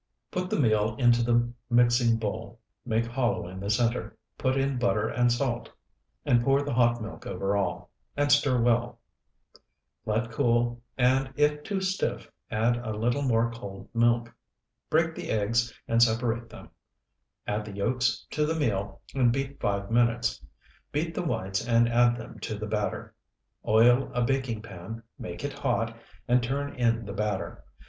[0.31, 5.07] Put the meal into the mixing bowl, make hollow in the center, put in butter
[5.07, 5.69] and salt,
[6.25, 8.97] and pour the hot milk over all, and stir well.
[10.07, 14.33] Let cool, and if too stiff, add a little more cold milk.
[14.89, 16.69] Break the eggs and separate them;
[17.45, 20.43] add the yolks to the meal and beat five minutes.
[20.91, 23.13] Beat the whites and add them to the batter.
[23.67, 25.95] Oil a baking pan, make it hot,
[26.27, 27.63] and turn in the batter.